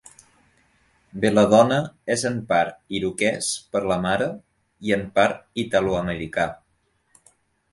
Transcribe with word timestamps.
Belladonna 1.25 1.77
és 2.15 2.23
en 2.29 2.39
part 2.53 2.79
iroquès 3.01 3.51
per 3.75 3.83
la 3.93 3.99
mare 4.07 4.31
i 4.89 4.97
en 4.99 5.05
part 5.21 5.65
italoamericà. 5.65 6.49